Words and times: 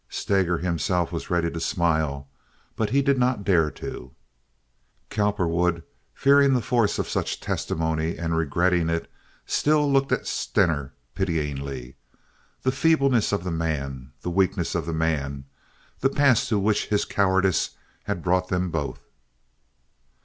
Steger 0.09 0.57
himself 0.57 1.11
was 1.11 1.29
ready 1.29 1.51
to 1.51 1.59
smile, 1.59 2.27
but 2.75 2.89
he 2.89 3.03
did 3.03 3.19
not 3.19 3.43
dare 3.43 3.69
to. 3.69 4.15
Cowperwood 5.11 5.83
fearing 6.15 6.55
the 6.55 6.61
force 6.63 6.97
of 6.97 7.07
such 7.07 7.39
testimony 7.39 8.17
and 8.17 8.35
regretting 8.35 8.89
it, 8.89 9.07
still 9.45 9.91
looked 9.93 10.11
at 10.11 10.25
Stener, 10.25 10.95
pityingly. 11.13 11.97
The 12.63 12.71
feebleness 12.71 13.31
of 13.31 13.43
the 13.43 13.51
man; 13.51 14.11
the 14.21 14.31
weakness 14.31 14.73
of 14.73 14.87
the 14.87 14.93
man; 14.93 15.45
the 15.99 16.09
pass 16.09 16.49
to 16.49 16.57
which 16.57 16.87
his 16.87 17.05
cowardice 17.05 17.77
had 18.05 18.23
brought 18.23 18.47
them 18.47 18.71
both! 18.71 19.01